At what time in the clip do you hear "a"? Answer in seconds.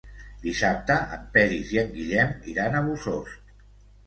2.79-2.83